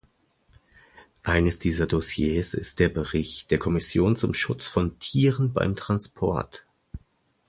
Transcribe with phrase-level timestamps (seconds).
[1.21, 6.65] Eines dieser Dossiers ist der Bericht der Kommission zum Schutz von Tieren beim Transport.